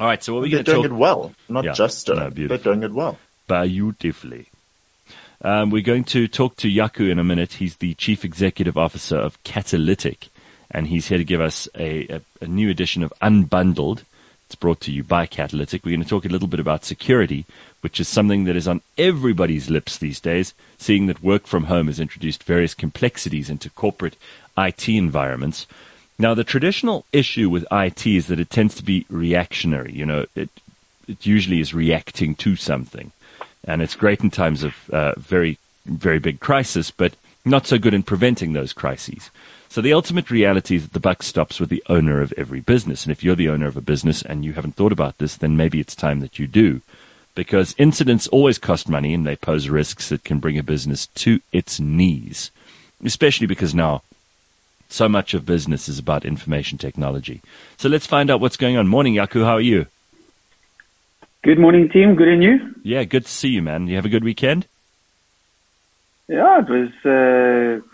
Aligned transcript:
All 0.00 0.06
right, 0.06 0.22
so 0.24 0.32
what 0.32 0.38
are 0.40 0.42
we 0.44 0.50
They're 0.54 0.62
doing 0.62 0.84
it 0.86 0.92
well, 0.92 1.34
not 1.50 1.64
Yeah. 1.64 1.72
just 1.72 2.08
uh, 2.08 2.14
No, 2.14 2.30
they're 2.30 2.56
doing 2.56 2.82
it 2.82 2.92
well. 2.92 3.18
beautifully. 3.46 4.46
Um, 5.42 5.70
we're 5.70 5.82
going 5.82 6.04
to 6.04 6.26
talk 6.26 6.56
to 6.56 6.68
Jaco 6.68 7.10
in 7.10 7.18
a 7.18 7.24
minute. 7.24 7.54
He's 7.54 7.76
the 7.76 7.92
Chief 7.94 8.24
Executive 8.24 8.78
Officer 8.78 9.16
of 9.16 9.42
Catalytic, 9.44 10.28
and 10.70 10.86
he's 10.86 11.08
here 11.08 11.18
to 11.18 11.24
give 11.24 11.42
us 11.42 11.68
a, 11.74 12.06
a, 12.14 12.20
a 12.40 12.46
new 12.46 12.70
edition 12.70 13.02
of 13.02 13.12
Unbundled. 13.20 14.04
It's 14.46 14.54
brought 14.54 14.80
to 14.82 14.92
you 14.92 15.04
by 15.04 15.26
Catalytic. 15.26 15.84
We're 15.84 15.92
going 15.96 16.02
to 16.02 16.08
talk 16.08 16.24
a 16.24 16.28
little 16.28 16.48
bit 16.48 16.60
about 16.60 16.84
security, 16.86 17.44
which 17.82 18.00
is 18.00 18.08
something 18.08 18.44
that 18.44 18.56
is 18.56 18.66
on 18.68 18.80
everybody's 18.96 19.68
lips 19.68 19.98
these 19.98 20.18
days, 20.20 20.54
seeing 20.78 21.06
that 21.08 21.22
work 21.22 21.46
from 21.46 21.64
home 21.64 21.88
has 21.88 22.00
introduced 22.00 22.42
various 22.44 22.72
complexities 22.74 23.50
into 23.50 23.68
corporate 23.70 24.16
IT 24.56 24.88
environments. 24.88 25.66
Now, 26.20 26.34
the 26.34 26.44
traditional 26.44 27.06
issue 27.14 27.48
with 27.48 27.64
IT 27.72 28.06
is 28.06 28.26
that 28.26 28.38
it 28.38 28.50
tends 28.50 28.74
to 28.74 28.84
be 28.84 29.06
reactionary. 29.08 29.90
You 29.94 30.04
know, 30.04 30.26
it, 30.34 30.50
it 31.08 31.24
usually 31.24 31.60
is 31.60 31.72
reacting 31.72 32.34
to 32.34 32.56
something. 32.56 33.12
And 33.64 33.80
it's 33.80 33.94
great 33.94 34.20
in 34.20 34.30
times 34.30 34.62
of 34.62 34.90
uh, 34.90 35.14
very, 35.16 35.56
very 35.86 36.18
big 36.18 36.38
crisis, 36.38 36.90
but 36.90 37.14
not 37.46 37.66
so 37.66 37.78
good 37.78 37.94
in 37.94 38.02
preventing 38.02 38.52
those 38.52 38.74
crises. 38.74 39.30
So 39.70 39.80
the 39.80 39.94
ultimate 39.94 40.30
reality 40.30 40.76
is 40.76 40.82
that 40.82 40.92
the 40.92 41.00
buck 41.00 41.22
stops 41.22 41.58
with 41.58 41.70
the 41.70 41.82
owner 41.88 42.20
of 42.20 42.34
every 42.36 42.60
business. 42.60 43.04
And 43.04 43.12
if 43.12 43.24
you're 43.24 43.34
the 43.34 43.48
owner 43.48 43.66
of 43.66 43.78
a 43.78 43.80
business 43.80 44.20
and 44.20 44.44
you 44.44 44.52
haven't 44.52 44.76
thought 44.76 44.92
about 44.92 45.16
this, 45.16 45.38
then 45.38 45.56
maybe 45.56 45.80
it's 45.80 45.96
time 45.96 46.20
that 46.20 46.38
you 46.38 46.46
do. 46.46 46.82
Because 47.34 47.74
incidents 47.78 48.28
always 48.28 48.58
cost 48.58 48.90
money 48.90 49.14
and 49.14 49.26
they 49.26 49.36
pose 49.36 49.70
risks 49.70 50.10
that 50.10 50.24
can 50.24 50.38
bring 50.38 50.58
a 50.58 50.62
business 50.62 51.06
to 51.06 51.40
its 51.50 51.80
knees. 51.80 52.50
Especially 53.02 53.46
because 53.46 53.74
now 53.74 54.02
so 54.92 55.08
much 55.08 55.34
of 55.34 55.46
business 55.46 55.88
is 55.88 55.98
about 55.98 56.24
information 56.24 56.78
technology. 56.78 57.42
So 57.76 57.88
let's 57.88 58.06
find 58.06 58.30
out 58.30 58.40
what's 58.40 58.56
going 58.56 58.76
on. 58.76 58.88
Morning, 58.88 59.14
Jaco. 59.14 59.44
How 59.44 59.54
are 59.54 59.60
you? 59.60 59.86
Good 61.42 61.58
morning, 61.58 61.88
team. 61.88 62.16
Good 62.16 62.28
and 62.28 62.42
you? 62.42 62.74
Yeah, 62.82 63.04
good 63.04 63.24
to 63.24 63.30
see 63.30 63.48
you, 63.48 63.62
man. 63.62 63.88
You 63.88 63.96
have 63.96 64.04
a 64.04 64.10
good 64.10 64.24
weekend? 64.24 64.66
Yeah, 66.28 66.60
it 66.60 66.68
was 66.68 66.90
uh, 67.04 67.86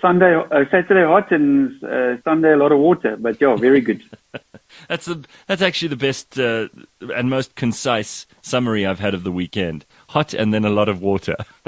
Sunday, 0.00 0.34
uh, 0.34 0.64
Saturday 0.70 1.04
hot 1.04 1.30
and 1.32 1.82
uh, 1.84 2.20
Sunday 2.22 2.52
a 2.52 2.56
lot 2.56 2.72
of 2.72 2.78
water, 2.78 3.16
but 3.16 3.40
yeah, 3.40 3.56
very 3.56 3.80
good. 3.80 4.02
That's 4.88 5.04
the 5.04 5.22
that's 5.46 5.60
actually 5.60 5.88
the 5.88 5.96
best 5.96 6.38
uh, 6.38 6.68
and 7.14 7.28
most 7.28 7.54
concise 7.56 8.26
summary 8.40 8.86
I've 8.86 9.00
had 9.00 9.12
of 9.12 9.22
the 9.22 9.30
weekend. 9.30 9.84
Hot 10.08 10.32
and 10.32 10.52
then 10.52 10.64
a 10.64 10.70
lot 10.70 10.88
of 10.88 11.02
water. 11.02 11.36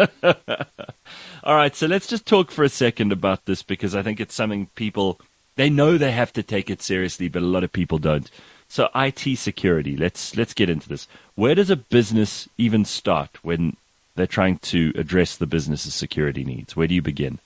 All 1.45 1.55
right, 1.55 1.77
so 1.77 1.87
let's 1.87 2.07
just 2.07 2.25
talk 2.25 2.51
for 2.51 2.65
a 2.65 2.71
second 2.71 3.13
about 3.13 3.45
this 3.45 3.63
because 3.63 3.95
I 3.95 4.03
think 4.03 4.21
it's 4.21 4.35
something 4.35 4.69
people 4.75 5.21
they 5.57 5.69
know 5.69 5.99
they 5.99 6.13
have 6.13 6.33
to 6.33 6.43
take 6.43 6.71
it 6.71 6.81
seriously, 6.81 7.29
but 7.29 7.43
a 7.43 7.47
lot 7.47 7.63
of 7.65 7.73
people 7.73 7.99
don't. 7.99 8.31
So 8.69 8.89
IT 8.95 9.37
security. 9.39 9.97
Let's 9.97 10.37
let's 10.37 10.55
get 10.55 10.71
into 10.71 10.89
this. 10.89 11.07
Where 11.35 11.55
does 11.55 11.71
a 11.71 11.77
business 11.77 12.49
even 12.57 12.85
start 12.85 13.39
when 13.43 13.77
they're 14.17 14.27
trying 14.27 14.59
to 14.59 14.93
address 14.97 15.37
the 15.37 15.47
business's 15.47 15.95
security 15.95 16.45
needs? 16.45 16.75
Where 16.75 16.87
do 16.87 16.95
you 16.95 17.03
begin? 17.03 17.39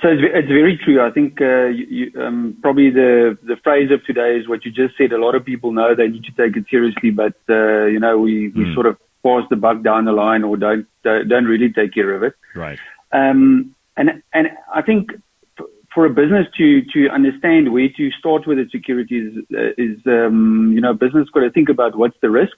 So 0.00 0.08
it's, 0.10 0.22
it's 0.32 0.48
very 0.48 0.78
true. 0.84 1.04
I 1.04 1.10
think 1.10 1.40
uh, 1.40 1.66
you, 1.66 2.12
um, 2.20 2.56
probably 2.62 2.90
the 2.90 3.36
the 3.42 3.56
phrase 3.64 3.90
of 3.90 4.04
today 4.04 4.36
is 4.36 4.48
what 4.48 4.64
you 4.64 4.70
just 4.70 4.96
said. 4.96 5.12
A 5.12 5.18
lot 5.18 5.34
of 5.34 5.44
people 5.44 5.72
know 5.72 5.94
they 5.94 6.06
need 6.06 6.24
to 6.24 6.32
take 6.32 6.56
it 6.56 6.66
seriously, 6.70 7.10
but 7.10 7.34
uh, 7.48 7.86
you 7.86 7.98
know 7.98 8.18
we, 8.18 8.48
we 8.50 8.64
Mm. 8.64 8.74
sort 8.74 8.86
of 8.86 8.96
pass 9.24 9.42
the 9.50 9.56
buck 9.56 9.82
down 9.82 10.04
the 10.04 10.12
line 10.12 10.44
or 10.44 10.56
don't 10.56 10.86
don't 11.02 11.46
really 11.46 11.72
take 11.72 11.92
care 11.92 12.14
of 12.14 12.22
it. 12.22 12.34
Right. 12.54 12.78
Um, 13.10 13.74
and 13.96 14.22
and 14.32 14.50
I 14.72 14.82
think 14.82 15.10
f- 15.58 15.66
for 15.92 16.06
a 16.06 16.10
business 16.10 16.46
to 16.58 16.82
to 16.92 17.08
understand 17.08 17.72
where 17.72 17.88
to 17.96 18.10
start 18.12 18.46
with 18.46 18.60
its 18.60 18.70
security 18.70 19.18
is, 19.18 19.32
uh, 19.52 19.72
is 19.76 19.98
um, 20.06 20.70
you 20.74 20.80
know 20.80 20.94
business 20.94 21.28
got 21.30 21.40
to 21.40 21.50
think 21.50 21.68
about 21.68 21.96
what's 21.96 22.16
the 22.22 22.30
risk, 22.30 22.56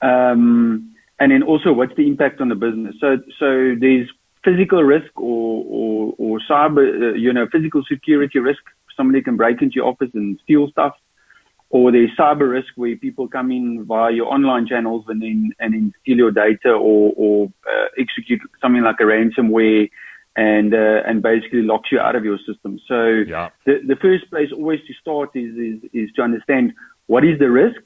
um, 0.00 0.94
and 1.18 1.32
then 1.32 1.42
also 1.42 1.72
what's 1.72 1.96
the 1.96 2.06
impact 2.06 2.40
on 2.40 2.48
the 2.50 2.54
business. 2.54 2.94
So 3.00 3.16
so 3.40 3.74
there's 3.80 4.08
physical 4.44 4.82
risk 4.82 5.12
or 5.16 5.64
or, 5.68 6.14
or 6.18 6.40
cyber 6.50 7.12
uh, 7.12 7.14
you 7.14 7.32
know 7.32 7.46
physical 7.50 7.82
security 7.88 8.38
risk. 8.38 8.62
Somebody 8.96 9.22
can 9.22 9.36
break 9.36 9.62
into 9.62 9.76
your 9.76 9.86
office 9.86 10.10
and 10.14 10.38
steal 10.44 10.68
stuff. 10.68 10.94
Or 11.70 11.90
there's 11.90 12.10
cyber 12.18 12.50
risk 12.50 12.68
where 12.76 12.94
people 12.96 13.28
come 13.28 13.50
in 13.50 13.86
via 13.86 14.12
your 14.12 14.26
online 14.26 14.66
channels 14.66 15.04
and 15.08 15.22
then 15.22 15.52
and 15.58 15.72
then 15.72 15.94
steal 16.02 16.18
your 16.18 16.30
data 16.30 16.70
or, 16.70 17.12
or 17.16 17.52
uh, 17.66 17.86
execute 17.98 18.40
something 18.60 18.82
like 18.82 18.96
a 19.00 19.04
ransomware 19.04 19.88
and 20.36 20.74
uh, 20.74 21.02
and 21.06 21.22
basically 21.22 21.62
locks 21.62 21.90
you 21.90 21.98
out 21.98 22.14
of 22.14 22.24
your 22.24 22.38
system. 22.46 22.78
So 22.86 23.24
Yeah. 23.26 23.48
the 23.64 23.80
the 23.86 23.96
first 23.96 24.28
place 24.30 24.50
always 24.52 24.80
to 24.86 24.92
start 25.00 25.30
is 25.34 25.56
is, 25.56 25.90
is 25.94 26.12
to 26.16 26.22
understand 26.22 26.74
what 27.06 27.24
is 27.24 27.38
the 27.38 27.50
risk 27.50 27.82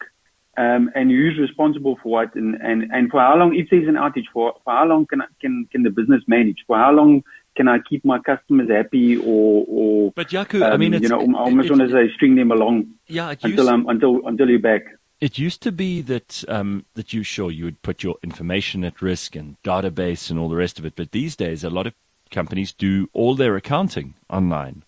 um, 0.56 0.90
and 0.94 1.10
who's 1.10 1.38
responsible 1.38 1.98
for 2.02 2.08
what 2.10 2.34
and, 2.34 2.54
and, 2.62 2.90
and 2.92 3.10
for 3.10 3.20
how 3.20 3.36
long 3.36 3.54
if 3.54 3.68
there's 3.70 3.88
an 3.88 3.94
outage 3.94 4.24
for 4.32 4.54
for 4.64 4.72
how 4.72 4.86
long 4.86 5.06
can 5.06 5.20
I- 5.20 5.26
can 5.40 5.68
can 5.70 5.82
the 5.82 5.90
business 5.90 6.22
manage 6.26 6.58
for 6.66 6.76
how 6.76 6.92
long 6.92 7.22
can 7.56 7.68
I 7.68 7.78
keep 7.78 8.04
my 8.04 8.18
customers 8.18 8.70
happy 8.70 9.16
or 9.16 9.64
or 9.68 10.12
But 10.14 10.28
Jaco, 10.28 10.62
I 10.62 10.76
mean, 10.76 10.92
um, 10.92 10.94
it's, 10.94 11.02
you 11.02 11.08
know 11.08 11.20
I 11.36 11.42
almost 11.42 11.70
want 11.70 11.82
to 11.82 11.90
say 11.90 12.12
string 12.14 12.36
them 12.36 12.50
along 12.50 12.86
yeah, 13.06 13.34
until 13.42 13.68
I'm 13.68 13.88
until 13.88 14.26
until 14.26 14.48
you're 14.48 14.58
back. 14.58 14.82
It 15.18 15.38
used 15.38 15.62
to 15.62 15.72
be 15.72 16.02
that 16.02 16.44
um, 16.48 16.84
that 16.94 17.12
you 17.12 17.22
sure 17.22 17.50
you 17.50 17.64
would 17.64 17.80
put 17.82 18.02
your 18.02 18.16
information 18.22 18.84
at 18.84 19.00
risk 19.00 19.34
and 19.34 19.56
database 19.62 20.30
and 20.30 20.38
all 20.38 20.50
the 20.50 20.56
rest 20.56 20.78
of 20.78 20.84
it, 20.84 20.94
but 20.96 21.12
these 21.12 21.36
days 21.36 21.64
a 21.64 21.70
lot 21.70 21.86
of 21.86 21.94
companies 22.30 22.72
do 22.72 23.08
all 23.12 23.34
their 23.34 23.56
accounting 23.56 24.14
online. 24.28 24.82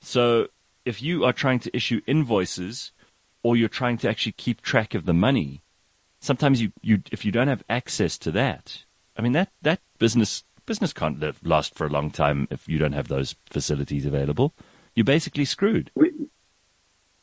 So 0.00 0.48
if 0.84 1.02
you 1.02 1.24
are 1.24 1.32
trying 1.32 1.58
to 1.60 1.76
issue 1.76 2.02
invoices 2.06 2.92
or 3.44 3.56
you're 3.56 3.68
trying 3.68 3.98
to 3.98 4.08
actually 4.08 4.32
keep 4.32 4.60
track 4.60 4.94
of 4.94 5.04
the 5.04 5.14
money, 5.14 5.62
sometimes 6.20 6.60
you, 6.60 6.72
you 6.82 7.02
if 7.12 7.24
you 7.24 7.30
don't 7.30 7.46
have 7.46 7.62
access 7.68 8.18
to 8.18 8.32
that, 8.32 8.84
I 9.16 9.22
mean 9.22 9.32
that 9.32 9.50
that 9.62 9.80
business 9.98 10.42
business 10.66 10.92
can't 10.92 11.20
live, 11.20 11.38
last 11.44 11.76
for 11.76 11.86
a 11.86 11.90
long 11.90 12.10
time 12.10 12.48
if 12.50 12.68
you 12.68 12.78
don't 12.78 12.92
have 12.92 13.08
those 13.08 13.36
facilities 13.48 14.06
available. 14.06 14.54
You're 14.94 15.04
basically 15.04 15.44
screwed. 15.44 15.90
We, 15.94 16.10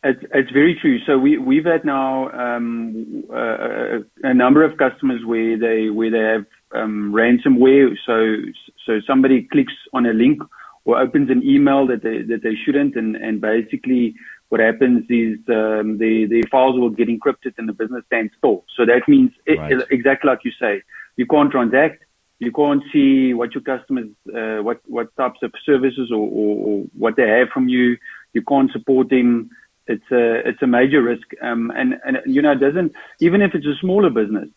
it's, 0.04 0.24
it's 0.34 0.52
very 0.52 0.78
true. 0.80 1.00
So 1.06 1.18
we 1.18 1.38
we've 1.38 1.66
had 1.66 1.84
now 1.86 2.30
um, 2.32 3.24
uh, 3.32 4.00
a 4.24 4.34
number 4.34 4.64
of 4.64 4.78
customers 4.78 5.22
where 5.26 5.58
they 5.58 5.90
where 5.90 6.12
they 6.12 6.20
have 6.20 6.46
um, 6.74 7.14
ransomware. 7.14 7.96
So 8.06 8.38
so 8.86 9.00
somebody 9.06 9.48
clicks 9.52 9.74
on 9.94 10.06
a 10.06 10.14
link 10.14 10.42
or 10.86 11.00
opens 11.00 11.30
an 11.30 11.44
email 11.44 11.86
that 11.88 12.02
they 12.04 12.22
that 12.24 12.42
they 12.44 12.56
shouldn't, 12.66 12.96
and 12.96 13.16
and 13.16 13.42
basically 13.42 14.16
what 14.52 14.60
happens 14.60 15.06
is 15.10 15.40
um, 15.48 15.98
the 15.98 16.26
the 16.30 16.44
files 16.52 16.78
will 16.78 16.90
get 16.90 17.08
encrypted 17.08 17.54
and 17.58 17.70
the 17.70 17.74
business 17.74 18.04
stands 18.08 18.34
still. 18.38 18.66
So 18.76 18.86
that 18.86 19.04
means 19.08 19.32
it, 19.46 19.88
exactly 19.90 20.30
like 20.30 20.44
you 20.44 20.52
say, 20.60 20.84
you 21.16 21.26
can't 21.26 21.50
transact. 21.50 22.04
You 22.40 22.52
can't 22.52 22.84
see 22.92 23.34
what 23.34 23.56
your 23.56 23.62
customers, 23.62 24.10
uh, 24.36 24.58
what 24.62 24.82
what 24.88 25.16
types 25.16 25.40
of 25.42 25.54
services 25.66 26.12
or, 26.12 26.28
or, 26.40 26.52
or 26.68 26.86
what 26.98 27.16
they 27.16 27.30
have 27.30 27.48
from 27.54 27.70
you. 27.70 27.96
You 28.34 28.42
can't 28.42 28.70
support 28.72 29.10
them. 29.10 29.52
It's 29.88 30.12
a 30.12 30.46
it's 30.50 30.62
a 30.62 30.68
major 30.68 31.02
risk. 31.02 31.28
Um, 31.42 31.72
and 31.74 31.96
and 32.04 32.18
you 32.26 32.42
know, 32.42 32.52
it 32.52 32.60
doesn't 32.60 32.92
even 33.22 33.42
if 33.42 33.56
it's 33.56 33.66
a 33.66 33.76
smaller 33.80 34.10
business. 34.10 34.50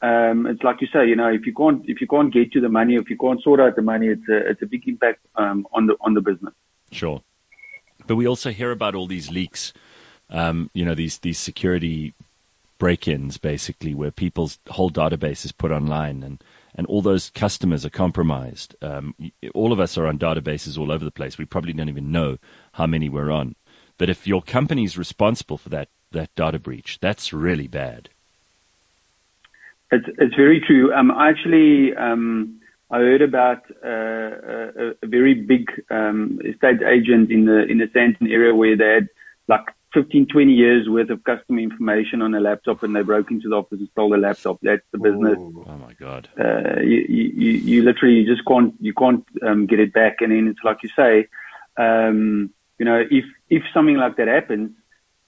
Um, 0.00 0.46
it's 0.46 0.62
like 0.62 0.80
you 0.80 0.86
say, 0.92 1.08
you 1.08 1.16
know, 1.16 1.28
if 1.28 1.44
you 1.44 1.54
can't 1.54 1.82
if 1.88 2.00
you 2.00 2.06
can't 2.06 2.32
get 2.32 2.52
to 2.52 2.60
the 2.60 2.68
money, 2.68 2.94
if 2.94 3.10
you 3.10 3.18
can't 3.18 3.42
sort 3.42 3.58
out 3.58 3.74
the 3.74 3.82
money, 3.82 4.06
it's 4.06 4.28
a 4.28 4.50
it's 4.50 4.62
a 4.62 4.66
big 4.66 4.86
impact 4.86 5.26
um, 5.34 5.66
on 5.72 5.88
the 5.88 5.96
on 6.02 6.14
the 6.14 6.20
business. 6.20 6.54
Sure. 6.92 7.20
But 8.10 8.16
we 8.16 8.26
also 8.26 8.50
hear 8.50 8.72
about 8.72 8.96
all 8.96 9.06
these 9.06 9.30
leaks, 9.30 9.72
um, 10.30 10.68
you 10.74 10.84
know, 10.84 10.96
these, 10.96 11.18
these 11.18 11.38
security 11.38 12.12
break 12.76 13.06
ins, 13.06 13.38
basically, 13.38 13.94
where 13.94 14.10
people's 14.10 14.58
whole 14.70 14.90
database 14.90 15.44
is 15.44 15.52
put 15.52 15.70
online 15.70 16.24
and, 16.24 16.42
and 16.74 16.88
all 16.88 17.02
those 17.02 17.30
customers 17.30 17.86
are 17.86 17.90
compromised. 17.90 18.74
Um, 18.82 19.14
all 19.54 19.72
of 19.72 19.78
us 19.78 19.96
are 19.96 20.08
on 20.08 20.18
databases 20.18 20.76
all 20.76 20.90
over 20.90 21.04
the 21.04 21.12
place. 21.12 21.38
We 21.38 21.44
probably 21.44 21.72
don't 21.72 21.88
even 21.88 22.10
know 22.10 22.38
how 22.72 22.88
many 22.88 23.08
we're 23.08 23.30
on. 23.30 23.54
But 23.96 24.10
if 24.10 24.26
your 24.26 24.42
company's 24.42 24.98
responsible 24.98 25.56
for 25.56 25.68
that, 25.68 25.86
that 26.10 26.34
data 26.34 26.58
breach, 26.58 26.98
that's 27.00 27.32
really 27.32 27.68
bad. 27.68 28.08
It's 29.92 30.06
it's 30.18 30.34
very 30.34 30.60
true. 30.60 30.92
Um, 30.92 31.12
I 31.12 31.28
actually 31.28 31.94
um, 31.94 32.59
I 32.90 32.98
heard 32.98 33.22
about 33.22 33.62
uh, 33.84 33.88
a, 33.88 34.94
a 35.02 35.06
very 35.06 35.34
big 35.34 35.70
um, 35.90 36.40
estate 36.44 36.82
agent 36.82 37.30
in 37.30 37.44
the 37.44 37.64
in 37.66 37.78
the 37.78 37.86
Sandton 37.86 38.30
area 38.30 38.54
where 38.54 38.76
they 38.76 38.94
had 38.94 39.08
like 39.46 39.66
15, 39.94 40.26
20 40.26 40.52
years 40.52 40.88
worth 40.88 41.10
of 41.10 41.22
customer 41.24 41.60
information 41.60 42.22
on 42.22 42.34
a 42.34 42.40
laptop, 42.40 42.82
and 42.82 42.94
they 42.94 43.02
broke 43.02 43.30
into 43.30 43.48
the 43.48 43.56
office 43.56 43.78
and 43.78 43.88
stole 43.92 44.10
the 44.10 44.16
laptop. 44.16 44.58
That's 44.62 44.82
the 44.92 44.98
business. 44.98 45.38
Oh 45.38 45.76
my 45.76 45.92
God. 45.94 46.28
Uh, 46.38 46.80
you, 46.80 47.04
you 47.08 47.52
you 47.52 47.82
literally 47.82 48.24
just 48.24 48.44
can't 48.46 48.74
you 48.80 48.94
can't 48.94 49.24
um, 49.46 49.66
get 49.66 49.80
it 49.80 49.92
back. 49.92 50.20
And 50.20 50.32
then 50.32 50.48
it's 50.48 50.64
like 50.64 50.82
you 50.82 50.90
say, 50.96 51.28
um, 51.76 52.50
you 52.78 52.84
know, 52.84 53.04
if 53.10 53.24
if 53.48 53.62
something 53.72 53.96
like 53.96 54.16
that 54.16 54.28
happens, 54.28 54.70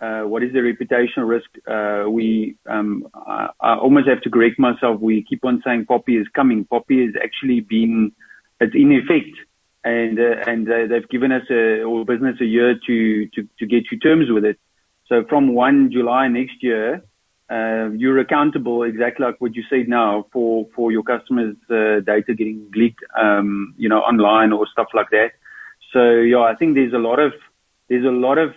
what 0.03 0.43
is 0.43 0.53
the 0.53 0.59
reputational 0.59 1.29
risk? 1.29 1.49
Uh, 1.67 2.11
we, 2.11 2.57
um, 2.69 3.07
I, 3.15 3.77
almost 3.77 4.09
have 4.09 4.21
to 4.23 4.31
correct 4.31 4.59
myself. 4.59 5.01
We 5.01 5.23
keep 5.23 5.45
on 5.45 5.63
saying 5.65 5.87
POPI 5.87 6.21
is 6.21 6.27
coming. 6.35 6.65
POPI 6.65 7.09
is 7.09 7.15
actually 7.23 7.61
been, 7.61 8.13
it's 8.61 8.75
in 8.75 8.93
effect. 8.93 9.37
And, 9.85 10.19
uh, 10.19 10.43
and 10.47 10.69
uh, 10.69 10.87
they've 10.89 11.09
given 11.09 11.31
us 11.31 11.43
a, 11.51 11.83
or 11.83 12.05
business 12.05 12.37
a 12.41 12.45
year 12.45 12.75
to, 12.87 13.27
get 13.61 13.87
to 13.87 13.97
terms 13.97 14.27
with 14.31 14.45
it. 14.45 14.59
So 15.07 15.25
from 15.29 15.55
1 15.55 15.93
July 15.93 16.29
next 16.29 16.63
year, 16.63 17.03
uh, 17.51 17.91
you're 17.95 18.19
accountable 18.19 18.83
exactly 18.83 19.27
like 19.27 19.41
what 19.41 19.55
you 19.55 19.63
said 19.69 19.89
now 19.89 20.27
for, 20.33 20.67
for 20.75 20.91
your 20.91 21.03
customers' 21.03 21.57
uh, 21.71 22.01
data 22.01 22.35
getting 22.37 22.71
leaked, 22.75 23.05
um, 23.21 23.75
you 23.77 23.89
know, 23.89 23.99
online 23.99 24.53
or 24.53 24.67
stuff 24.67 24.89
like 24.95 25.11
that. 25.11 25.33
So 25.93 26.13
yeah, 26.15 26.41
I 26.41 26.55
think 26.55 26.75
there's 26.75 26.95
a 26.95 26.99
lot 26.99 27.19
of 27.19 27.33
there's 27.89 28.07
a 28.07 28.09
lot 28.09 28.39
of, 28.39 28.55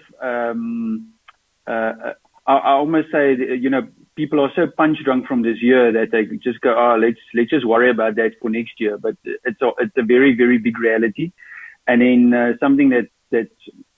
uh, 1.68 2.14
I, 2.48 2.54
I 2.54 2.72
almost 2.72 3.12
say, 3.12 3.36
you 3.36 3.70
know, 3.70 3.88
people 4.16 4.40
are 4.40 4.52
so 4.56 4.68
punch 4.68 5.00
drunk 5.04 5.28
from 5.28 5.42
this 5.42 5.62
year 5.62 5.92
that 5.92 6.12
they 6.12 6.26
just 6.38 6.62
go, 6.62 6.76
oh, 6.78 6.98
let's, 6.98 7.20
let's 7.34 7.50
just 7.50 7.66
worry 7.66 7.90
about 7.90 8.16
that 8.16 8.32
for 8.42 8.50
next 8.50 8.80
year. 8.80 8.98
But 8.98 9.16
it's 9.24 9.62
a, 9.62 9.72
it's 9.80 9.98
a 9.98 10.04
very, 10.04 10.36
very 10.36 10.58
big 10.58 10.78
reality. 10.80 11.32
And 11.88 12.02
then, 12.02 12.34
uh, 12.34 12.54
something 12.60 12.90
that, 12.90 13.08
that 13.32 13.50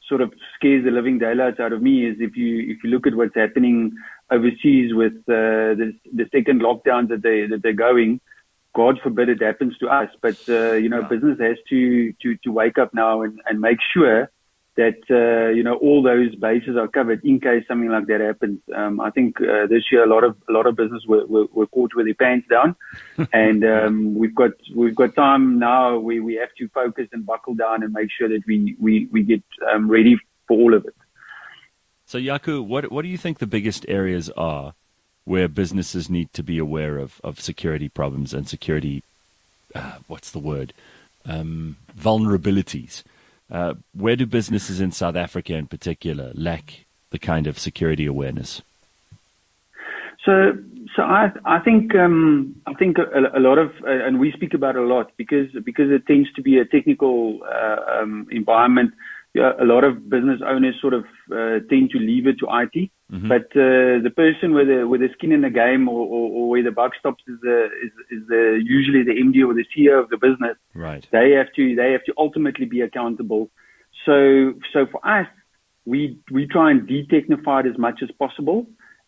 sort 0.07 0.21
of 0.21 0.33
scares 0.55 0.85
the 0.85 0.91
living 0.91 1.19
daylights 1.19 1.59
out 1.59 1.73
of 1.73 1.81
me 1.81 2.05
is 2.05 2.17
if 2.19 2.35
you, 2.35 2.59
if 2.71 2.83
you 2.83 2.89
look 2.89 3.07
at 3.07 3.15
what's 3.15 3.35
happening 3.35 3.91
overseas 4.29 4.93
with 4.93 5.13
uh, 5.27 5.75
the, 5.75 5.95
the 6.13 6.27
second 6.33 6.61
lockdown 6.61 7.07
that 7.09 7.21
they 7.21 7.47
that 7.47 7.61
they're 7.63 7.73
going. 7.73 8.19
God 8.75 8.99
forbid 9.01 9.29
it 9.29 9.41
happens 9.41 9.77
to 9.79 9.87
us, 9.87 10.09
but 10.21 10.37
uh, 10.49 10.73
you 10.73 10.89
know, 10.89 11.01
yeah. 11.01 11.07
business 11.07 11.39
has 11.39 11.57
to 11.69 12.13
to 12.21 12.37
to 12.43 12.51
wake 12.51 12.77
up 12.77 12.93
now 12.93 13.21
and, 13.21 13.39
and 13.47 13.59
make 13.59 13.79
sure 13.93 14.29
that 14.77 15.01
uh, 15.09 15.49
you 15.49 15.63
know 15.63 15.75
all 15.75 16.01
those 16.03 16.33
bases 16.35 16.77
are 16.77 16.87
covered 16.87 17.25
in 17.25 17.39
case 17.39 17.65
something 17.67 17.89
like 17.89 18.05
that 18.07 18.21
happens. 18.21 18.59
Um, 18.73 19.01
I 19.01 19.09
think 19.09 19.41
uh, 19.41 19.65
this 19.67 19.91
year 19.91 20.03
a 20.03 20.07
lot 20.07 20.23
of 20.23 20.37
a 20.47 20.51
lot 20.51 20.67
of 20.67 20.75
business 20.75 21.03
were, 21.07 21.25
were, 21.25 21.45
were 21.51 21.67
caught 21.67 21.95
with 21.95 22.05
their 22.05 22.13
pants 22.13 22.47
down, 22.47 22.75
and 23.33 23.65
um, 23.65 24.13
we've 24.15 24.35
got 24.35 24.51
we've 24.75 24.95
got 24.95 25.15
time 25.15 25.57
now. 25.57 25.97
We 25.97 26.19
we 26.19 26.35
have 26.35 26.53
to 26.59 26.69
focus 26.69 27.07
and 27.11 27.25
buckle 27.25 27.55
down 27.55 27.83
and 27.83 27.91
make 27.91 28.09
sure 28.17 28.29
that 28.29 28.43
we 28.45 28.77
we 28.79 29.07
we 29.11 29.23
get 29.23 29.43
um, 29.73 29.89
ready 29.89 30.17
for 30.47 30.57
all 30.57 30.73
of 30.75 30.85
it. 30.85 30.95
So, 32.05 32.19
Jaco, 32.19 32.65
what 32.65 32.91
what 32.91 33.01
do 33.01 33.09
you 33.09 33.17
think 33.17 33.39
the 33.39 33.47
biggest 33.47 33.83
areas 33.89 34.29
are 34.37 34.75
where 35.25 35.47
businesses 35.47 36.09
need 36.09 36.31
to 36.33 36.43
be 36.43 36.59
aware 36.59 36.99
of 36.99 37.19
of 37.23 37.41
security 37.41 37.89
problems 37.89 38.31
and 38.33 38.47
security? 38.47 39.03
Uh, 39.73 39.97
what's 40.07 40.29
the 40.29 40.39
word? 40.39 40.71
Um, 41.25 41.77
vulnerabilities. 41.99 43.03
Uh, 43.49 43.75
where 43.93 44.15
do 44.15 44.25
businesses 44.25 44.81
in 44.81 44.91
South 44.91 45.15
Africa, 45.15 45.53
in 45.53 45.67
particular, 45.67 46.31
lack 46.35 46.85
the 47.11 47.19
kind 47.19 47.47
of 47.47 47.57
security 47.57 48.05
awareness? 48.05 48.61
So, 50.25 50.57
so 50.93 51.03
I, 51.03 51.31
I 51.45 51.59
think, 51.59 51.95
um, 51.95 52.55
I 52.65 52.73
think 52.73 52.97
a, 52.97 53.37
a 53.37 53.39
lot 53.39 53.57
of, 53.57 53.71
uh, 53.83 54.05
and 54.05 54.19
we 54.19 54.31
speak 54.33 54.53
about 54.53 54.75
a 54.75 54.81
lot 54.81 55.11
because 55.15 55.47
because 55.63 55.89
it 55.89 56.05
tends 56.05 56.31
to 56.33 56.41
be 56.41 56.57
a 56.57 56.65
technical 56.65 57.39
uh, 57.43 58.01
um, 58.01 58.27
environment 58.31 58.91
yeah, 59.33 59.51
a 59.59 59.65
lot 59.65 59.83
of 59.83 60.09
business 60.09 60.41
owners 60.45 60.75
sort 60.81 60.93
of 60.93 61.05
uh, 61.31 61.59
tend 61.69 61.91
to 61.91 61.99
leave 61.99 62.27
it 62.27 62.37
to 62.39 62.47
IT. 62.49 62.89
Mm-hmm. 63.11 63.27
But 63.27 63.45
uh, 63.55 64.03
the 64.03 64.11
person 64.15 64.53
with 64.53 64.67
the 64.67 64.87
with 64.87 65.01
the 65.01 65.09
skin 65.13 65.31
in 65.31 65.41
the 65.41 65.49
game, 65.49 65.87
or, 65.87 66.05
or, 66.05 66.29
or 66.31 66.49
where 66.49 66.63
the 66.63 66.71
buck 66.71 66.93
stops, 66.99 67.23
is 67.27 67.37
the 67.41 67.65
is, 67.83 67.91
is 68.11 68.27
the 68.27 68.61
usually 68.63 69.03
the 69.03 69.13
MD 69.13 69.47
or 69.47 69.53
the 69.53 69.65
CEO 69.75 70.01
of 70.01 70.09
the 70.09 70.17
business. 70.17 70.57
Right. 70.73 71.07
They 71.11 71.31
have 71.31 71.53
to 71.55 71.75
they 71.75 71.91
have 71.91 72.03
to 72.05 72.13
ultimately 72.17 72.65
be 72.65 72.81
accountable. 72.81 73.49
So 74.05 74.53
so 74.73 74.87
for 74.91 75.05
us, 75.07 75.27
we 75.85 76.19
we 76.31 76.47
try 76.47 76.71
and 76.71 76.87
detechnify 76.87 77.65
it 77.65 77.69
as 77.69 77.77
much 77.77 78.01
as 78.03 78.09
possible, 78.19 78.67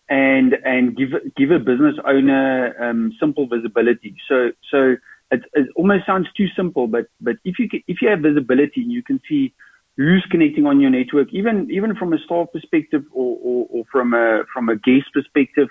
and 0.09 0.53
and 0.63 0.95
give 0.95 1.09
give 1.35 1.51
a 1.51 1.59
business 1.59 1.95
owner 2.05 2.73
um, 2.81 3.11
simple 3.19 3.47
visibility. 3.47 4.15
So 4.29 4.51
so 4.71 4.95
it, 5.31 5.41
it 5.53 5.67
almost 5.75 6.05
sounds 6.05 6.27
too 6.35 6.47
simple, 6.55 6.87
but 6.87 7.07
but 7.19 7.35
if 7.43 7.59
you 7.59 7.69
can, 7.69 7.81
if 7.87 8.01
you 8.01 8.09
have 8.09 8.19
visibility, 8.19 8.81
and 8.81 8.91
you 8.91 9.03
can 9.03 9.19
see 9.27 9.53
who's 9.99 10.25
connecting 10.31 10.65
on 10.65 10.79
your 10.79 10.89
network, 10.89 11.27
even 11.33 11.67
even 11.69 11.93
from 11.93 12.13
a 12.13 12.19
staff 12.25 12.47
perspective 12.53 13.03
or, 13.11 13.37
or, 13.43 13.67
or 13.69 13.83
from 13.91 14.13
a 14.13 14.43
from 14.53 14.69
a 14.69 14.77
guest 14.77 15.07
perspective. 15.13 15.67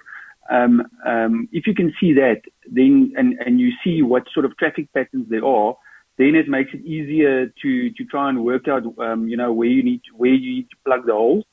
Um, 0.50 0.82
um, 1.06 1.48
if 1.50 1.66
you 1.66 1.74
can 1.74 1.94
see 1.98 2.12
that, 2.14 2.42
then 2.70 3.12
and, 3.16 3.38
and 3.44 3.58
you 3.58 3.70
see 3.82 4.02
what 4.02 4.24
sort 4.34 4.44
of 4.44 4.56
traffic 4.58 4.92
patterns 4.92 5.26
there 5.30 5.44
are, 5.44 5.74
then 6.18 6.34
it 6.34 6.46
makes 6.46 6.70
it 6.74 6.84
easier 6.84 7.46
to 7.62 7.90
to 7.90 8.04
try 8.04 8.28
and 8.28 8.44
work 8.44 8.68
out, 8.68 8.82
um, 8.98 9.28
you 9.28 9.36
know, 9.36 9.50
where 9.52 9.68
you 9.68 9.82
need 9.82 10.02
to, 10.04 10.10
where 10.14 10.34
you 10.34 10.56
need 10.56 10.68
to 10.70 10.76
plug 10.84 11.06
the 11.06 11.12
holes. 11.12 11.44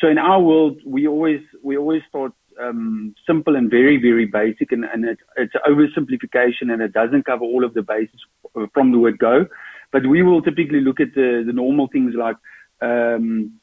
So 0.00 0.08
in 0.08 0.18
our 0.18 0.40
world, 0.40 0.80
we 0.84 1.06
always 1.06 1.42
we 1.62 1.76
always 1.76 2.02
start 2.08 2.32
um, 2.60 3.14
simple 3.24 3.54
and 3.54 3.70
very 3.70 3.98
very 3.98 4.26
basic, 4.26 4.72
and, 4.72 4.84
and 4.84 5.04
it, 5.04 5.18
it's 5.36 5.54
oversimplification, 5.70 6.72
and 6.72 6.82
it 6.82 6.92
doesn't 6.92 7.26
cover 7.26 7.44
all 7.44 7.64
of 7.64 7.74
the 7.74 7.82
bases 7.82 8.20
from 8.74 8.90
the 8.90 8.98
word 8.98 9.18
go. 9.18 9.46
But 9.92 10.06
we 10.06 10.22
will 10.22 10.42
typically 10.42 10.80
look 10.80 11.00
at 11.00 11.14
the, 11.14 11.42
the 11.46 11.52
normal 11.52 11.88
things 11.88 12.14
like, 12.16 12.36
um, 12.80 13.60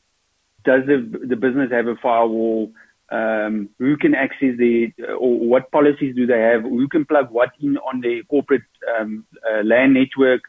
does 0.63 0.81
the, 0.87 1.19
the 1.27 1.35
business 1.35 1.71
have 1.71 1.87
a 1.87 1.95
firewall? 2.01 2.71
Um, 3.11 3.69
who 3.77 3.97
can 3.97 4.15
access 4.15 4.57
the, 4.57 4.91
or 5.19 5.37
what 5.39 5.71
policies 5.71 6.15
do 6.15 6.25
they 6.25 6.39
have? 6.39 6.63
Who 6.63 6.87
can 6.87 7.05
plug 7.05 7.29
what 7.29 7.49
in 7.61 7.77
on 7.77 8.01
their 8.01 8.23
corporate 8.23 8.63
um, 8.99 9.25
uh, 9.47 9.61
LAN 9.63 9.93
network? 9.93 10.41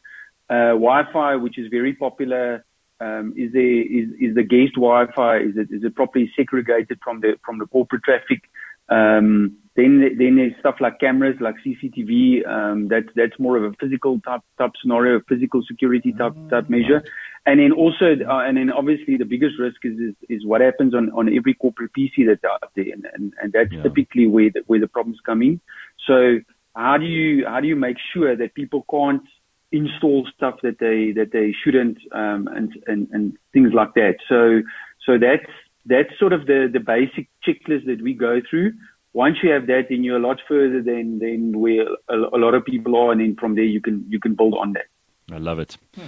Uh, 0.49 0.73
Wi-Fi, 0.73 1.37
which 1.37 1.59
is 1.59 1.69
very 1.71 1.95
popular. 1.95 2.65
Um, 3.01 3.35
is 3.37 3.53
there 3.53 3.83
is 3.83 4.09
is 4.21 4.35
the 4.35 4.43
guest 4.43 4.75
Wi-Fi? 4.77 5.39
Is 5.39 5.57
it 5.57 5.69
is 5.71 5.83
it 5.85 5.95
properly 5.97 6.31
segregated 6.37 7.01
from 7.03 7.21
the 7.21 7.35
from 7.45 7.59
the 7.59 7.67
corporate 7.67 8.05
traffic? 8.05 8.43
Um, 8.89 9.59
then, 9.77 10.17
then 10.19 10.37
there's 10.37 10.53
stuff 10.61 10.77
like 10.81 11.01
cameras, 11.01 11.37
like 11.41 11.57
CCTV. 11.67 12.47
Um, 12.47 12.87
that's 12.89 13.09
that's 13.17 13.39
more 13.41 13.57
of 13.57 13.65
a 13.65 13.75
physical 13.81 14.21
type 14.21 14.43
type 14.57 14.71
scenario, 14.81 15.21
physical 15.29 15.63
security 15.67 16.13
type 16.13 16.35
mm. 16.35 16.49
type 16.49 16.71
measure. 16.71 17.03
And 17.47 17.61
then 17.61 17.73
also, 17.73 18.15
uh, 18.27 18.39
and 18.47 18.57
then 18.57 18.71
obviously 18.71 19.17
the 19.17 19.25
biggest 19.25 19.59
risk 19.59 19.77
is 19.83 19.99
is, 19.99 20.15
is 20.29 20.47
what 20.47 20.61
happens 20.61 20.95
on, 20.95 21.11
on 21.11 21.35
every 21.35 21.55
corporate 21.55 21.91
PC 21.93 22.27
that's 22.27 22.45
out 22.45 22.71
there, 22.77 22.87
and 22.93 23.05
and, 23.15 23.33
and 23.43 23.53
that's 23.53 23.73
yeah. 23.73 23.83
typically 23.83 24.29
where 24.29 24.51
the, 24.55 24.63
where 24.67 24.81
the 24.81 24.87
problems 24.87 25.19
come 25.27 25.43
in. 25.43 25.61
So 26.07 26.39
how 26.77 26.97
do 26.97 27.07
you 27.07 27.45
how 27.47 27.61
do 27.61 27.67
you 27.67 27.77
make 27.77 27.97
sure 28.13 28.37
that 28.37 28.55
people 28.55 28.87
can't 28.89 29.23
install 29.73 30.27
stuff 30.37 30.61
that 30.63 30.79
they 30.79 31.13
that 31.21 31.33
they 31.33 31.53
shouldn't, 31.65 31.99
um, 32.13 32.49
and 32.49 32.73
and 32.87 33.09
and 33.11 33.37
things 33.53 33.73
like 33.75 33.95
that. 33.95 34.19
So 34.29 34.63
so 35.05 35.19
that's 35.19 35.51
that's 35.87 36.11
sort 36.19 36.33
of 36.33 36.47
the 36.47 36.69
the 36.73 36.81
basic 36.81 37.29
checklist 37.47 37.87
that 37.87 38.01
we 38.03 38.15
go 38.15 38.41
through 38.49 38.73
once 39.15 39.37
you 39.43 39.51
have 39.51 39.69
that, 39.69 39.87
then 39.89 40.05
you're 40.05 40.19
a 40.19 40.27
lot 40.27 40.41
further 40.47 40.83
than 40.83 41.21
than 41.21 41.59
where 41.59 41.87
a, 42.11 42.37
a, 42.37 42.39
lot 42.39 42.55
of 42.55 42.65
people 42.65 42.97
are, 42.97 43.13
and 43.13 43.21
then 43.21 43.37
from 43.37 43.55
there 43.55 43.65
you 43.65 43.81
can 43.81 44.05
you 44.09 44.21
can 44.21 44.35
build 44.35 44.55
on 44.55 44.75
that. 44.75 44.87
I 45.33 45.39
love 45.39 45.59
it. 45.59 45.79
Hmm. 45.95 46.07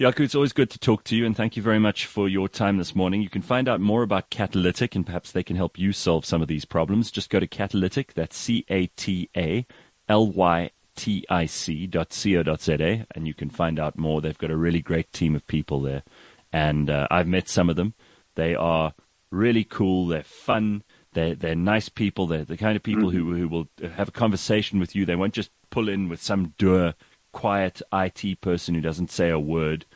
Jaco, 0.00 0.20
it's 0.20 0.34
always 0.34 0.52
good 0.52 0.70
to 0.70 0.78
talk 0.78 1.04
to 1.04 1.16
you, 1.16 1.26
and 1.26 1.36
thank 1.36 1.56
you 1.56 1.62
very 1.62 1.78
much 1.78 2.06
for 2.06 2.28
your 2.28 2.48
time 2.48 2.78
this 2.78 2.96
morning. 2.96 3.22
You 3.22 3.28
can 3.28 3.42
find 3.42 3.68
out 3.68 3.80
more 3.80 4.02
about 4.02 4.30
Catalytic, 4.30 4.94
and 4.94 5.04
perhaps 5.04 5.30
they 5.30 5.42
can 5.42 5.56
help 5.56 5.78
you 5.78 5.92
solve 5.92 6.24
some 6.24 6.42
of 6.42 6.48
these 6.48 6.64
problems. 6.64 7.10
Just 7.10 7.30
go 7.30 7.38
to 7.38 7.46
Catalytic, 7.46 8.14
that's 8.14 8.36
C 8.36 8.64
A 8.70 8.86
T 8.86 9.28
A 9.36 9.66
L 10.08 10.30
Y 10.30 10.70
T 10.96 11.24
I 11.28 11.46
C 11.46 11.86
dot 11.86 12.12
C 12.12 12.36
O 12.36 12.42
dot 12.44 12.62
Z 12.62 12.76
A, 12.80 13.06
and 13.14 13.26
you 13.26 13.34
can 13.34 13.50
find 13.50 13.78
out 13.78 13.98
more. 13.98 14.20
They've 14.20 14.38
got 14.38 14.50
a 14.50 14.56
really 14.56 14.80
great 14.80 15.12
team 15.12 15.34
of 15.34 15.46
people 15.48 15.80
there, 15.80 16.04
and 16.52 16.88
uh, 16.88 17.08
I've 17.10 17.28
met 17.28 17.48
some 17.48 17.68
of 17.68 17.74
them. 17.74 17.94
They 18.36 18.54
are 18.54 18.94
really 19.34 19.64
cool, 19.64 20.06
they're 20.06 20.22
fun, 20.22 20.82
they're, 21.14 21.34
they're 21.34 21.54
nice 21.54 21.88
people. 21.88 22.26
They're 22.26 22.44
the 22.44 22.56
kind 22.56 22.76
of 22.76 22.82
people 22.82 23.10
mm-hmm. 23.10 23.30
who, 23.30 23.36
who 23.36 23.48
will 23.48 23.68
have 23.92 24.08
a 24.08 24.12
conversation 24.12 24.78
with 24.78 24.94
you. 24.94 25.06
They 25.06 25.16
won't 25.16 25.34
just 25.34 25.50
pull 25.70 25.88
in 25.88 26.08
with 26.08 26.22
some 26.22 26.54
dour, 26.58 26.94
quiet 27.32 27.80
IT 27.92 28.40
person 28.40 28.74
who 28.74 28.80
doesn't 28.80 29.10
say 29.10 29.30
a 29.30 29.38
word. 29.38 29.86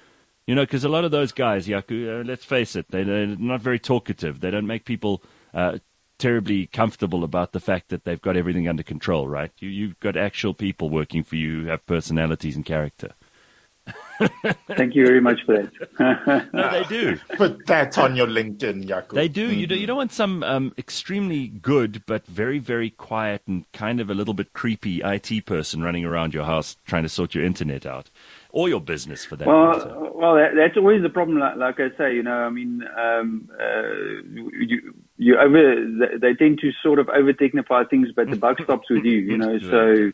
You 0.46 0.54
know, 0.54 0.62
because 0.62 0.84
a 0.84 0.88
lot 0.88 1.04
of 1.04 1.10
those 1.10 1.32
guys, 1.32 1.66
Jaco, 1.66 2.20
uh, 2.20 2.24
let's 2.24 2.44
face 2.44 2.74
it, 2.74 2.90
they, 2.90 3.02
they're 3.02 3.26
not 3.26 3.60
very 3.60 3.78
talkative. 3.78 4.40
They 4.40 4.50
don't 4.50 4.66
make 4.66 4.86
people 4.86 5.22
uh, 5.52 5.78
terribly 6.18 6.66
comfortable 6.66 7.22
about 7.22 7.52
the 7.52 7.60
fact 7.60 7.90
that 7.90 8.04
they've 8.04 8.22
got 8.22 8.36
everything 8.36 8.66
under 8.66 8.82
control, 8.82 9.28
right? 9.28 9.52
You, 9.58 9.68
you've 9.68 10.00
got 10.00 10.16
actual 10.16 10.54
people 10.54 10.88
working 10.88 11.22
for 11.22 11.36
you 11.36 11.62
who 11.62 11.66
have 11.68 11.84
personalities 11.84 12.56
and 12.56 12.64
character. 12.64 13.12
Thank 14.76 14.94
you 14.94 15.06
very 15.06 15.20
much 15.20 15.40
for 15.44 15.62
that. 15.62 16.48
no, 16.52 16.70
they 16.70 16.84
do. 16.84 17.18
Put 17.36 17.66
that 17.66 17.96
on 17.98 18.16
your 18.16 18.26
LinkedIn, 18.26 18.88
Jaco. 18.88 19.10
They 19.10 19.28
do. 19.28 19.48
Mm-hmm. 19.48 19.58
You, 19.58 19.66
do 19.66 19.74
you 19.76 19.86
don't 19.86 19.96
want 19.96 20.12
some 20.12 20.42
um, 20.42 20.72
extremely 20.76 21.48
good 21.48 22.04
but 22.06 22.26
very, 22.26 22.58
very 22.58 22.90
quiet 22.90 23.42
and 23.46 23.70
kind 23.72 24.00
of 24.00 24.10
a 24.10 24.14
little 24.14 24.34
bit 24.34 24.52
creepy 24.52 25.00
IT 25.02 25.46
person 25.46 25.82
running 25.82 26.04
around 26.04 26.34
your 26.34 26.44
house 26.44 26.76
trying 26.86 27.04
to 27.04 27.08
sort 27.08 27.34
your 27.34 27.44
internet 27.44 27.86
out. 27.86 28.10
Or 28.50 28.68
your 28.68 28.80
business, 28.80 29.26
for 29.26 29.36
that 29.36 29.46
well, 29.46 29.66
matter. 29.66 29.94
Well, 30.14 30.34
that, 30.36 30.54
that's 30.56 30.76
always 30.78 31.02
the 31.02 31.10
problem. 31.10 31.38
Like, 31.38 31.56
like, 31.56 31.80
I 31.80 31.96
say, 31.98 32.14
you 32.14 32.22
know, 32.22 32.32
I 32.32 32.48
mean, 32.48 32.82
um, 32.96 33.50
uh, 33.60 33.92
you, 34.32 34.94
you 35.18 35.38
over, 35.38 36.18
they 36.18 36.32
tend 36.34 36.58
to 36.60 36.72
sort 36.82 36.98
of 36.98 37.10
over 37.10 37.34
technify 37.34 37.88
things, 37.88 38.08
but 38.16 38.30
the 38.30 38.36
buck 38.36 38.58
stops 38.62 38.88
with 38.88 39.04
you, 39.04 39.18
you 39.18 39.36
know. 39.38 39.58
So, 39.58 40.12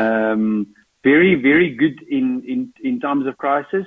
um, 0.00 0.68
very, 1.04 1.34
very 1.36 1.72
good 1.74 2.02
in, 2.08 2.42
in, 2.48 2.72
in 2.82 2.98
times 2.98 3.26
of 3.26 3.36
crisis, 3.36 3.86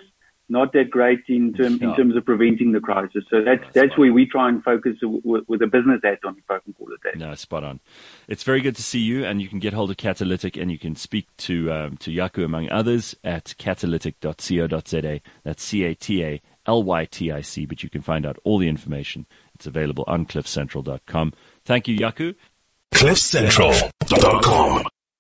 not 0.50 0.72
that 0.72 0.90
great 0.90 1.20
in, 1.28 1.52
term, 1.54 1.74
in 1.82 1.94
terms 1.96 2.16
of 2.16 2.24
preventing 2.24 2.72
the 2.72 2.80
crisis. 2.80 3.26
So 3.30 3.44
that's, 3.44 3.64
no, 3.64 3.70
that's 3.74 3.98
where 3.98 4.14
we 4.14 4.26
try 4.26 4.48
and 4.48 4.64
focus 4.64 4.96
with, 5.02 5.44
with 5.50 5.62
a 5.62 5.68
business 5.68 6.00
hat 6.04 6.20
on, 6.24 6.38
if 6.38 6.50
I 6.50 6.60
can 6.60 6.74
call 6.74 6.94
it 6.94 7.02
that. 7.04 7.18
No, 7.18 7.36
spot 7.36 7.66
on. 7.66 7.82
It's 8.30 8.44
very 8.44 8.62
good 8.62 8.78
to 8.78 8.84
see 8.84 9.00
you, 9.00 9.26
and 9.26 9.42
you 9.42 9.50
can 9.50 9.60
get 9.60 9.74
hold 9.74 9.92
of 9.92 9.98
Catalytic 9.98 10.56
and 10.56 10.72
you 10.72 10.80
can 10.80 10.96
speak 10.96 11.28
to, 11.38 11.70
um, 11.74 11.98
to 11.98 12.12
Jaco, 12.12 12.46
among 12.46 12.70
others, 12.70 13.14
at 13.24 13.56
catalytic.co.za. 13.58 15.20
That's 15.44 15.64
C 15.64 15.84
A 15.84 15.96
T 15.96 16.24
A 16.24 16.42
L-Y-T-I-C, 16.66 17.66
but 17.66 17.82
you 17.82 17.90
can 17.90 18.02
find 18.02 18.26
out 18.26 18.38
all 18.44 18.58
the 18.58 18.68
information. 18.68 19.26
It's 19.56 19.66
available 19.66 20.04
on 20.06 20.26
cliffcentral.com. 20.26 21.34
Thank 21.66 21.88
you, 21.88 21.98
Jaco. 21.98 22.36
cliffcentral.com 22.94 24.88